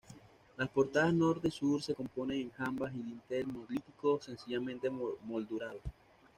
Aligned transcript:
Las 0.57 0.67
portadas 0.69 1.13
Norte 1.13 1.49
y 1.49 1.51
Sur 1.51 1.83
se 1.83 1.93
componen 1.93 2.47
de 2.49 2.53
jambas 2.55 2.91
y 2.95 3.03
dintel 3.03 3.45
monolíticos 3.45 4.23
sencillamente 4.25 4.89
moldurados. 4.89 5.83